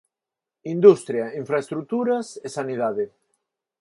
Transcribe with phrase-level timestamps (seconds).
[0.73, 3.05] Industria, infraestruturas e sanidade.